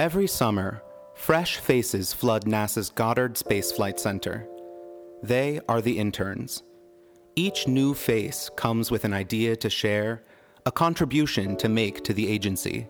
[0.00, 0.82] Every summer,
[1.14, 4.44] fresh faces flood NASA's Goddard Space Flight Center.
[5.22, 6.64] They are the interns.
[7.36, 10.24] Each new face comes with an idea to share,
[10.66, 12.88] a contribution to make to the agency.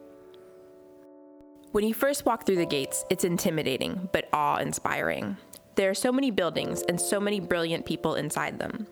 [1.72, 5.36] When you first walk through the gates, it's intimidating but awe inspiring.
[5.74, 8.86] There are so many buildings and so many brilliant people inside them.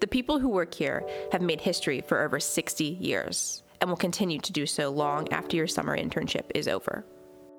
[0.00, 1.02] The people who work here
[1.32, 5.56] have made history for over 60 years and will continue to do so long after
[5.56, 7.06] your summer internship is over.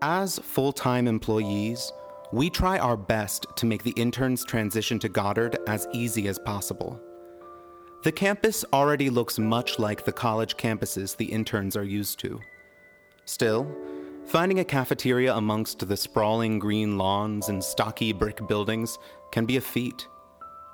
[0.01, 1.91] As full time employees,
[2.31, 7.01] we try our best to make the interns' transition to Goddard as easy as possible.
[8.03, 12.39] The campus already looks much like the college campuses the interns are used to.
[13.25, 13.69] Still,
[14.25, 18.97] finding a cafeteria amongst the sprawling green lawns and stocky brick buildings
[19.33, 20.07] can be a feat.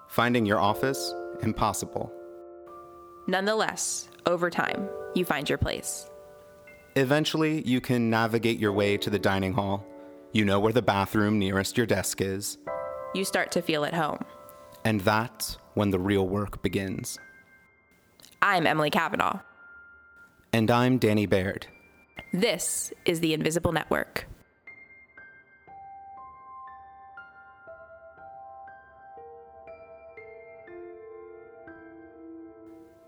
[0.08, 2.14] Finding your office, impossible.
[3.26, 6.12] Nonetheless, over time, you find your place.
[6.98, 9.86] Eventually, you can navigate your way to the dining hall.
[10.32, 12.58] You know where the bathroom nearest your desk is.
[13.14, 14.24] You start to feel at home.
[14.86, 17.20] And that's when the real work begins.
[18.42, 19.42] I'm Emily Kavanaugh.
[20.54, 21.68] And I'm Danny Baird.
[22.32, 24.26] This is the Invisible Network.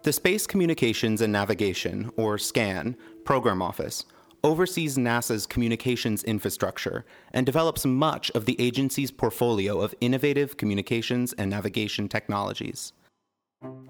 [0.08, 4.06] The Space Communications and Navigation, or SCAN, Program Office
[4.42, 11.50] oversees NASA's communications infrastructure and develops much of the agency's portfolio of innovative communications and
[11.50, 12.94] navigation technologies.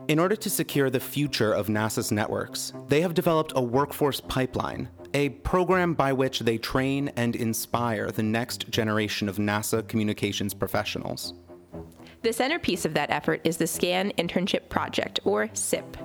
[0.07, 4.89] In order to secure the future of NASA's networks, they have developed a workforce pipeline,
[5.13, 11.35] a program by which they train and inspire the next generation of NASA communications professionals.
[12.27, 15.95] The centerpiece of that effort is the SCAN Internship Project, or SIP.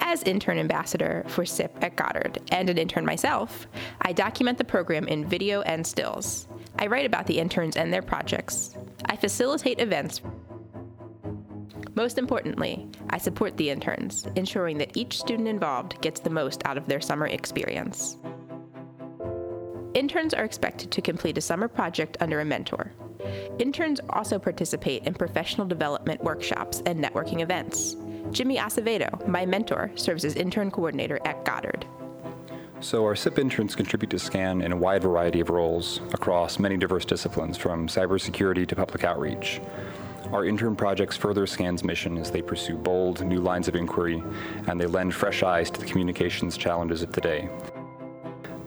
[0.00, 3.68] As intern ambassador for SIP at Goddard and an intern myself,
[4.02, 6.48] I document the program in video and stills.
[6.80, 8.76] I write about the interns and their projects.
[9.04, 10.20] I facilitate events.
[11.94, 16.76] Most importantly, I support the interns, ensuring that each student involved gets the most out
[16.76, 18.16] of their summer experience.
[19.94, 22.92] Interns are expected to complete a summer project under a mentor.
[23.58, 27.96] Interns also participate in professional development workshops and networking events.
[28.30, 31.86] Jimmy Acevedo, my mentor, serves as intern coordinator at Goddard.
[32.80, 36.76] So, our SIP interns contribute to SCAN in a wide variety of roles across many
[36.76, 39.60] diverse disciplines, from cybersecurity to public outreach.
[40.32, 44.22] Our intern projects further SCAN's mission as they pursue bold, new lines of inquiry
[44.66, 47.48] and they lend fresh eyes to the communications challenges of today.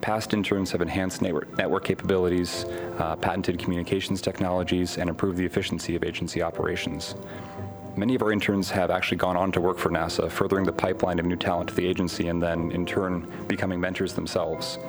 [0.02, 2.66] Past interns have enhanced network, network capabilities,
[2.98, 7.14] uh, patented communications technologies, and improved the efficiency of agency operations.
[7.96, 11.20] Many of our interns have actually gone on to work for NASA, furthering the pipeline
[11.20, 14.80] of new talent to the agency and then, in turn, becoming mentors themselves.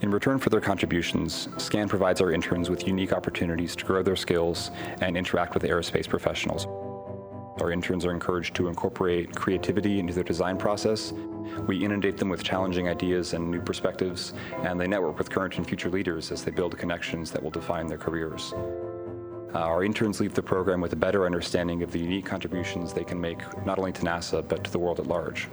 [0.00, 4.16] In return for their contributions, SCAN provides our interns with unique opportunities to grow their
[4.16, 4.70] skills
[5.02, 6.66] and interact with aerospace professionals.
[7.58, 11.12] Our interns are encouraged to incorporate creativity into their design process.
[11.66, 15.66] We inundate them with challenging ideas and new perspectives, and they network with current and
[15.66, 18.54] future leaders as they build connections that will define their careers.
[19.52, 23.02] Uh, our interns leave the program with a better understanding of the unique contributions they
[23.02, 25.48] can make not only to NASA but to the world at large.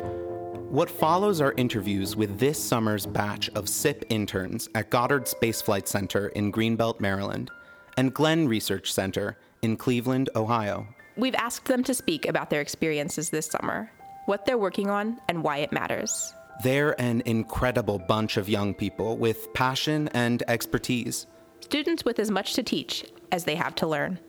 [0.69, 5.87] What follows are interviews with this summer's batch of SIP interns at Goddard Space Flight
[5.87, 7.49] Center in Greenbelt, Maryland,
[7.95, 10.87] and Glenn Research Center in Cleveland, Ohio.
[11.17, 13.91] We've asked them to speak about their experiences this summer,
[14.27, 16.31] what they're working on, and why it matters.
[16.63, 21.25] They're an incredible bunch of young people with passion and expertise.
[21.61, 24.19] Students with as much to teach as they have to learn.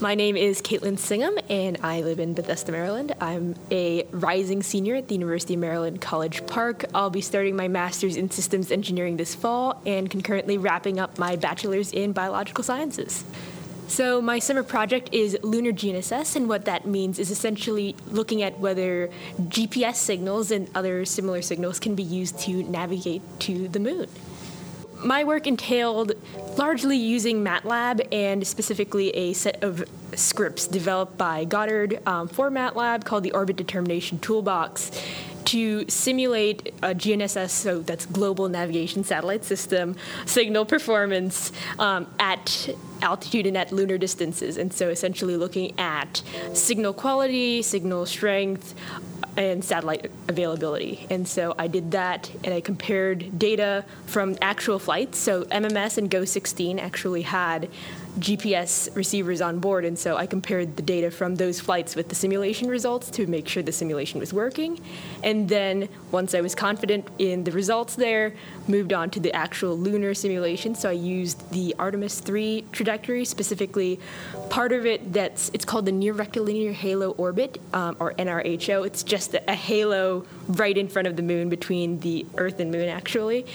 [0.00, 3.14] My name is Caitlin Singham, and I live in Bethesda, Maryland.
[3.20, 6.84] I'm a rising senior at the University of Maryland College Park.
[6.94, 11.36] I'll be starting my master's in systems engineering this fall and concurrently wrapping up my
[11.36, 13.24] bachelor's in biological sciences.
[13.92, 18.58] So, my summer project is Lunar GNSS, and what that means is essentially looking at
[18.58, 24.08] whether GPS signals and other similar signals can be used to navigate to the moon.
[25.04, 26.12] My work entailed
[26.56, 29.84] largely using MATLAB and specifically a set of
[30.14, 34.90] scripts developed by Goddard um, for MATLAB called the Orbit Determination Toolbox
[35.52, 42.70] to simulate a GNSS, so that's Global Navigation Satellite System, signal performance um, at
[43.02, 44.56] altitude and at lunar distances.
[44.56, 46.22] And so essentially looking at
[46.54, 48.74] signal quality, signal strength,
[49.36, 51.06] and satellite availability.
[51.10, 55.18] And so I did that and I compared data from actual flights.
[55.18, 57.68] So MMS and GOES 16 actually had
[58.18, 62.14] GPS receivers on board, and so I compared the data from those flights with the
[62.14, 64.80] simulation results to make sure the simulation was working.
[65.22, 68.34] And then once I was confident in the results there,
[68.68, 70.74] moved on to the actual lunar simulation.
[70.74, 73.98] So I used the Artemis 3 trajectory, specifically
[74.50, 78.86] part of it that's it's called the near rectilinear halo orbit, um, or NRHO.
[78.86, 82.88] It's just a, halo right in front of the moon between the Earth and Moon,
[82.88, 83.46] actually.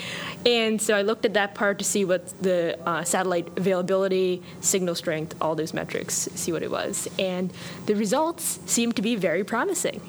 [0.46, 4.94] And so I looked at that part to see what the uh, satellite availability, signal
[4.94, 7.08] strength, all those metrics, see what it was.
[7.18, 7.52] And
[7.86, 10.00] the results seem to be very promising.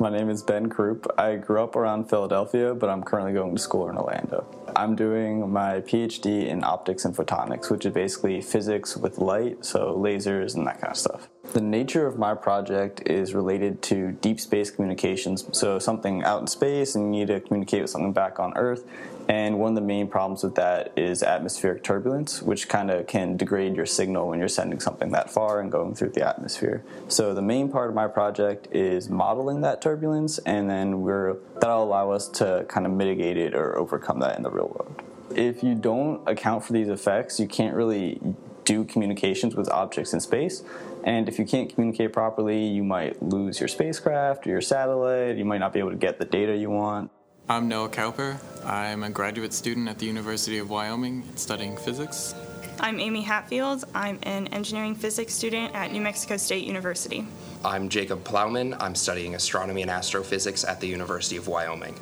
[0.00, 1.06] My name is Ben Krupp.
[1.16, 4.44] I grew up around Philadelphia, but I'm currently going to school in Orlando.
[4.74, 9.96] I'm doing my PhD in optics and photonics, which is basically physics with light, so
[9.96, 11.28] lasers and that kind of stuff.
[11.52, 16.48] The nature of my project is related to deep space communications, so something out in
[16.48, 18.84] space and you need to communicate with something back on Earth.
[19.28, 23.36] And one of the main problems with that is atmospheric turbulence, which kind of can
[23.36, 26.84] degrade your signal when you're sending something that far and going through the atmosphere.
[27.08, 31.84] So the main part of my project is modeling that turbulence, and then we're that'll
[31.84, 35.02] allow us to kind of mitigate it or overcome that in the real world.
[35.34, 38.20] If you don't account for these effects, you can't really
[38.64, 40.62] do communications with objects in space.
[41.02, 45.36] And if you can't communicate properly, you might lose your spacecraft or your satellite.
[45.36, 47.10] You might not be able to get the data you want.
[47.46, 48.38] I'm Noah Cowper.
[48.64, 52.34] I'm a graduate student at the University of Wyoming studying physics.
[52.80, 53.84] I'm Amy Hatfield.
[53.94, 57.26] I'm an engineering physics student at New Mexico State University.
[57.62, 58.74] I'm Jacob Plowman.
[58.80, 61.94] I'm studying astronomy and astrophysics at the University of Wyoming.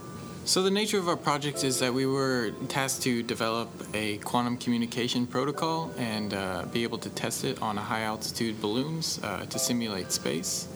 [0.44, 4.56] So, the nature of our project is that we were tasked to develop a quantum
[4.56, 9.58] communication protocol and uh, be able to test it on high altitude balloons uh, to
[9.58, 10.68] simulate space.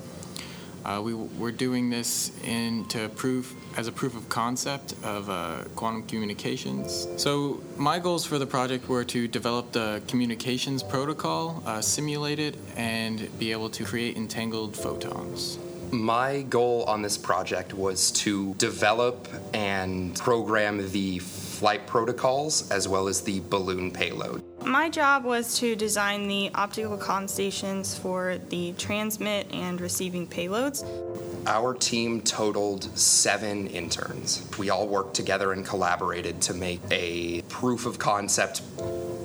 [0.87, 6.05] Uh, We're doing this in to prove as a proof of concept of uh, quantum
[6.05, 7.09] communications.
[7.17, 12.57] So my goals for the project were to develop the communications protocol, uh, simulate it,
[12.77, 15.59] and be able to create entangled photons.
[15.91, 23.09] My goal on this project was to develop and program the flight protocols as well
[23.09, 24.46] as the balloon payload.
[24.67, 30.85] My job was to design the optical comm stations for the transmit and receiving payloads.
[31.47, 34.45] Our team totaled seven interns.
[34.59, 38.61] We all worked together and collaborated to make a proof of concept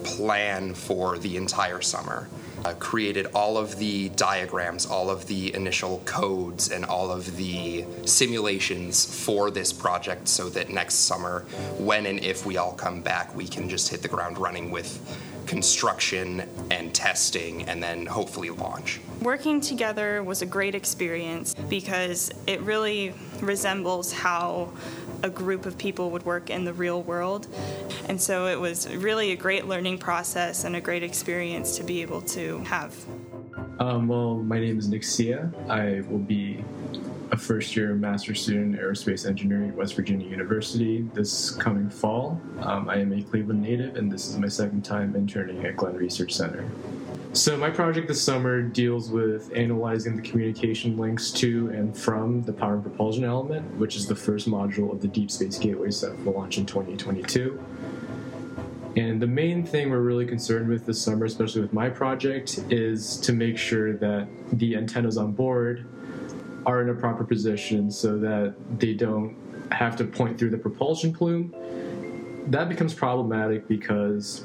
[0.03, 2.29] plan for the entire summer.
[2.63, 7.83] Uh, created all of the diagrams, all of the initial codes, and all of the
[8.05, 11.39] simulations for this project so that next summer,
[11.79, 14.99] when and if we all come back, we can just hit the ground running with
[15.51, 19.01] construction and testing and then hopefully launch.
[19.21, 24.71] Working together was a great experience because it really resembles how
[25.24, 27.48] a group of people would work in the real world.
[28.07, 32.01] And so it was really a great learning process and a great experience to be
[32.01, 32.95] able to have.
[33.81, 35.51] Um, well, my name is Nick Sia.
[35.68, 36.40] I will be
[37.31, 42.39] a first year master's student in aerospace engineering at West Virginia University this coming fall.
[42.60, 45.95] Um, I am a Cleveland native, and this is my second time interning at Glenn
[45.95, 46.69] Research Center.
[47.31, 52.51] So, my project this summer deals with analyzing the communication links to and from the
[52.51, 56.18] power and propulsion element, which is the first module of the Deep Space Gateway set
[56.19, 57.63] for launch in 2022.
[58.98, 63.16] And the main thing we're really concerned with this summer, especially with my project, is
[63.22, 65.88] to make sure that the antennas on board
[66.66, 69.36] are in a proper position so that they don't
[69.72, 71.54] have to point through the propulsion plume.
[72.48, 74.44] That becomes problematic because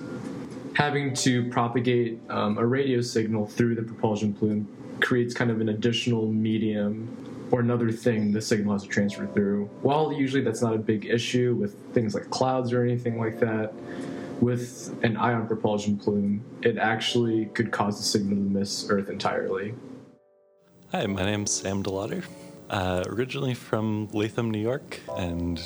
[0.75, 4.68] having to propagate um, a radio signal through the propulsion plume
[5.00, 7.08] creates kind of an additional medium
[7.50, 9.66] or another thing the signal has to transfer through.
[9.82, 13.73] While usually that's not a big issue with things like clouds or anything like that,
[14.40, 19.75] with an ion propulsion plume, it actually could cause the signal to miss Earth entirely.
[20.96, 22.24] Hi, my name's Sam DeLauder.
[22.70, 25.60] Uh, originally from Latham, New York, and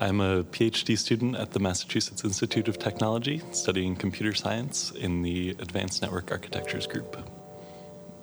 [0.00, 5.50] I'm a PhD student at the Massachusetts Institute of Technology, studying computer science in the
[5.58, 7.22] Advanced Network Architectures group.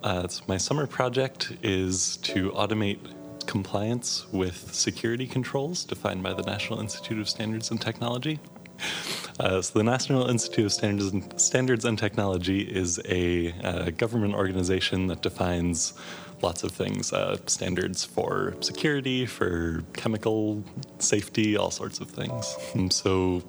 [0.01, 2.97] Uh, so my summer project is to automate
[3.45, 8.39] compliance with security controls defined by the National Institute of Standards and Technology.
[9.39, 14.34] Uh, so the National Institute of Standards and, Standards and Technology is a uh, government
[14.34, 15.93] organization that defines
[16.41, 20.63] lots of things uh, standards for security, for chemical
[20.98, 22.55] safety, all sorts of things.
[22.74, 23.43] And so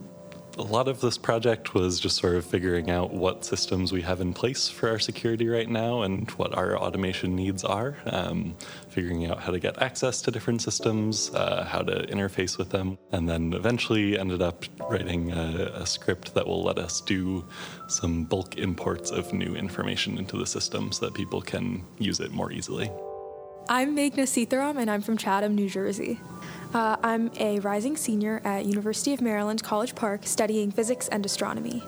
[0.59, 4.21] A lot of this project was just sort of figuring out what systems we have
[4.21, 8.57] in place for our security right now and what our automation needs are, um,
[8.89, 12.99] figuring out how to get access to different systems, uh, how to interface with them,
[13.13, 17.47] and then eventually ended up writing a, a script that will let us do
[17.87, 22.33] some bulk imports of new information into the system so that people can use it
[22.33, 22.91] more easily.
[23.71, 26.21] I'm Meghna Seetharam, and I'm from Chatham, New Jersey.
[26.73, 31.83] Uh, I'm a rising senior at University of Maryland College Park studying physics and astronomy.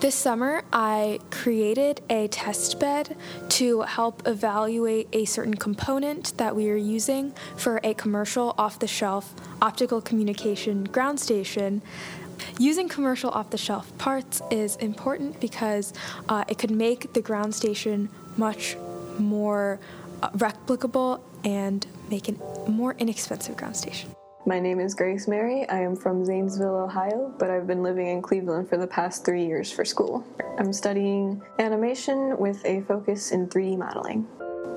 [0.00, 3.14] This summer, I created a test bed
[3.50, 8.86] to help evaluate a certain component that we are using for a commercial off the
[8.86, 11.82] shelf optical communication ground station.
[12.58, 15.92] Using commercial off the shelf parts is important because
[16.30, 18.08] uh, it could make the ground station
[18.38, 18.78] much
[19.18, 19.78] more
[20.20, 22.32] replicable and make a
[22.68, 24.10] more inexpensive ground station.
[24.46, 25.68] My name is Grace Mary.
[25.68, 29.44] I am from Zanesville, Ohio, but I've been living in Cleveland for the past three
[29.44, 30.24] years for school.
[30.58, 34.26] I'm studying animation with a focus in 3D modeling.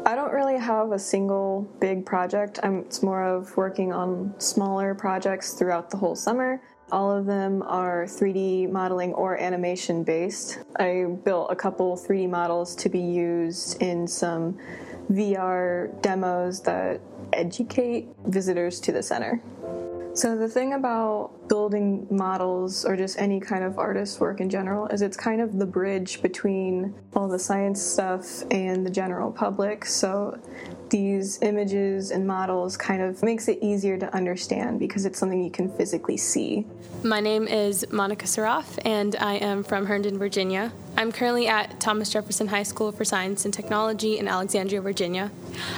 [0.06, 2.60] I don't really have a single big project.
[2.64, 6.62] I'm, it's more of working on smaller projects throughout the whole summer.
[6.92, 10.60] All of them are 3D modeling or animation based.
[10.78, 14.58] I built a couple 3D models to be used in some
[15.10, 17.02] VR demos that
[17.34, 19.42] educate visitors to the center.
[20.14, 24.88] So, the thing about building models or just any kind of artist work in general
[24.88, 29.86] is it's kind of the bridge between all the science stuff and the general public.
[29.86, 30.40] So,
[30.90, 35.50] these images and models kind of makes it easier to understand because it's something you
[35.50, 36.66] can physically see.
[37.02, 40.74] My name is Monica Saraf, and I am from Herndon, Virginia.
[40.98, 45.32] I'm currently at Thomas Jefferson High School for Science and Technology in Alexandria, Virginia.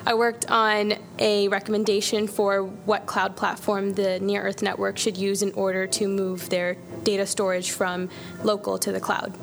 [0.07, 5.43] I worked on a recommendation for what cloud platform the Near Earth Network should use
[5.43, 8.09] in order to move their data storage from
[8.43, 9.33] local to the cloud.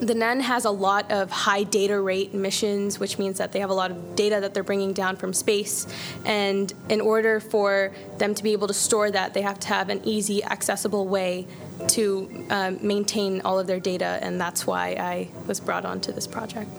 [0.00, 3.70] The NEN has a lot of high data rate missions, which means that they have
[3.70, 5.86] a lot of data that they're bringing down from space.
[6.24, 9.88] And in order for them to be able to store that, they have to have
[9.88, 11.46] an easy, accessible way
[11.88, 16.26] to um, maintain all of their data, and that's why I was brought onto this
[16.26, 16.70] project.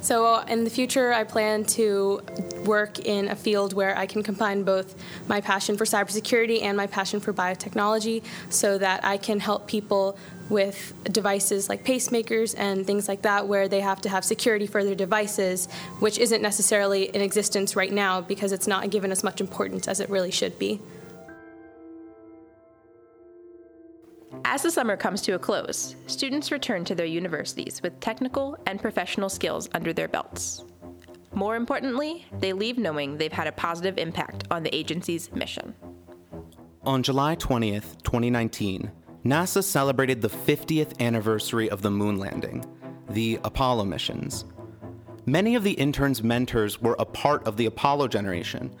[0.00, 2.20] So, uh, in the future, I plan to
[2.64, 4.94] work in a field where I can combine both
[5.26, 10.16] my passion for cybersecurity and my passion for biotechnology so that I can help people
[10.48, 14.84] with devices like pacemakers and things like that, where they have to have security for
[14.84, 19.40] their devices, which isn't necessarily in existence right now because it's not given as much
[19.40, 20.80] importance as it really should be.
[24.48, 28.80] As the summer comes to a close, students return to their universities with technical and
[28.80, 30.64] professional skills under their belts.
[31.34, 35.74] More importantly, they leave knowing they've had a positive impact on the agency's mission.
[36.84, 38.88] On July 20th, 2019,
[39.24, 42.64] NASA celebrated the 50th anniversary of the moon landing,
[43.10, 44.44] the Apollo missions.
[45.26, 48.76] Many of the interns' mentors were a part of the Apollo generation,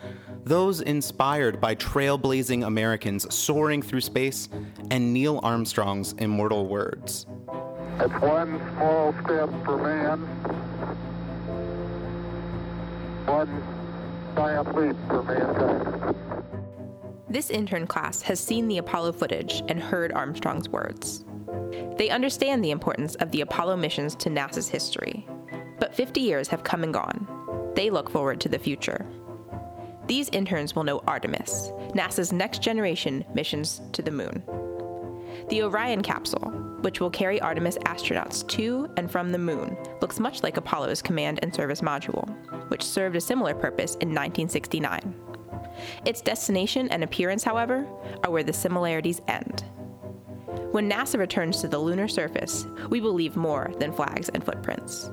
[0.46, 4.48] those inspired by trailblazing Americans soaring through space
[4.92, 7.26] and Neil Armstrong's immortal words.
[7.98, 10.20] It's one small step for man,
[13.26, 13.62] one
[14.36, 16.14] giant leap for mankind.
[17.28, 21.24] This intern class has seen the Apollo footage and heard Armstrong's words.
[21.96, 25.26] They understand the importance of the Apollo missions to NASA's history.
[25.80, 27.72] But 50 years have come and gone.
[27.74, 29.04] They look forward to the future.
[30.06, 34.42] These interns will know Artemis, NASA's next generation missions to the moon.
[35.48, 36.50] The Orion capsule,
[36.82, 41.40] which will carry Artemis astronauts to and from the moon, looks much like Apollo's command
[41.42, 42.28] and service module,
[42.70, 45.14] which served a similar purpose in 1969.
[46.04, 47.86] Its destination and appearance, however,
[48.24, 49.64] are where the similarities end.
[50.70, 55.10] When NASA returns to the lunar surface, we will leave more than flags and footprints.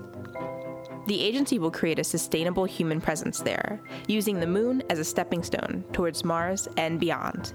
[1.05, 5.43] The agency will create a sustainable human presence there, using the moon as a stepping
[5.43, 7.53] stone towards Mars and beyond.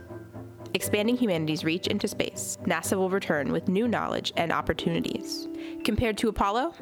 [0.75, 5.49] Expanding humanity's reach into space, NASA will return with new knowledge and opportunities.
[5.83, 6.75] Compared to Apollo,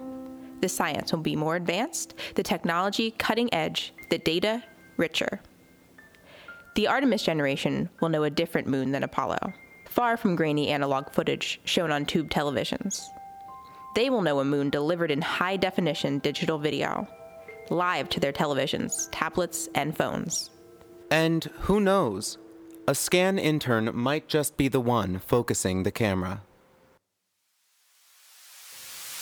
[0.60, 4.64] the science will be more advanced, the technology cutting edge, the data
[4.96, 5.40] richer.
[6.74, 9.38] The Artemis generation will know a different moon than Apollo,
[9.88, 13.02] far from grainy analog footage shown on tube televisions.
[13.96, 17.08] They will know a moon delivered in high definition digital video,
[17.70, 20.50] live to their televisions, tablets, and phones.
[21.10, 22.36] And who knows?
[22.86, 26.42] A scan intern might just be the one focusing the camera.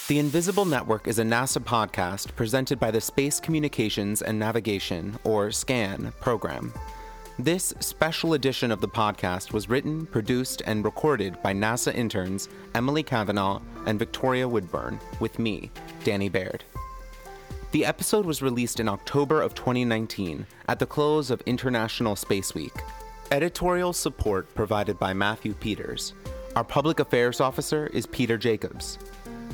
[0.09, 5.53] The Invisible Network is a NASA podcast presented by the Space Communications and Navigation, or
[5.53, 6.73] SCAN, program.
[7.39, 13.03] This special edition of the podcast was written, produced, and recorded by NASA interns Emily
[13.03, 15.73] Kavanaugh and Victoria Woodburn, with me,
[16.05, 16.63] Danny Baird.
[17.73, 22.73] The episode was released in October of 2019 at the close of International Space Week.
[23.33, 26.15] Editorial support provided by Matthew Peters.
[26.55, 28.97] Our public affairs officer is Peter Jacobs.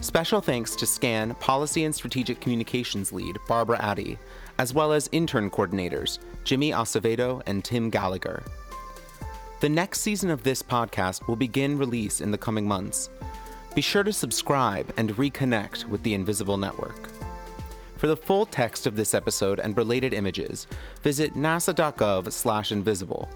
[0.03, 4.19] Special thanks to SCAN Policy and Strategic Communications Lead Barbara Adde,
[4.61, 8.43] as well as intern coordinators Jimmy Acevedo and Tim Gallagher.
[9.61, 13.09] The next season of this podcast will begin release in the coming months.
[13.75, 17.09] Be sure to subscribe and reconnect with the Invisible Network.
[17.97, 20.67] For the full text of this episode and related images,
[21.02, 23.29] visit nasa.gov/invisible.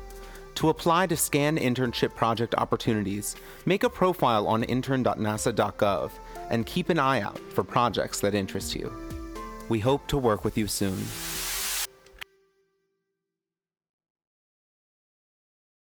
[0.56, 6.10] To apply to SCAN internship project opportunities, make a profile on intern.nasa.gov
[6.50, 8.92] and keep an eye out for projects that interest you.
[9.68, 10.98] We hope to work with you soon.